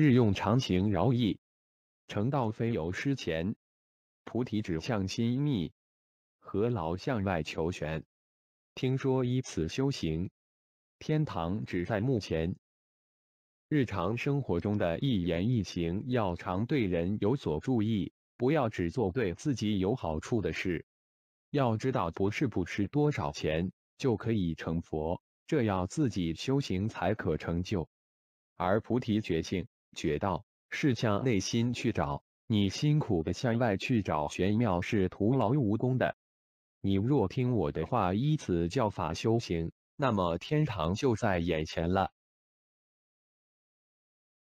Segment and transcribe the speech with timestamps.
[0.00, 1.40] 日用常行饶益。
[2.06, 3.56] 成道非有失前，
[4.22, 5.72] 菩提指向心密，
[6.38, 8.04] 何劳向外求玄？
[8.76, 10.30] 听说依此修行，
[11.00, 12.54] 天堂只在目前。
[13.68, 20.86] 日常生活中的一言一行，要常对人有所注意，不要只做对自己有好处的事。
[21.50, 27.88] 要知道，不是不吃多少钱就可以成佛，这要自己修行才可成就。
[28.54, 29.66] 而菩提觉性、
[29.98, 30.44] 学道。
[30.70, 36.14] 是向内心去找，你辛苦的向外去找玄妙是徒劳无功的。
[36.82, 42.10] 你若听我的话，依此教法修行，那么天堂就在眼前了。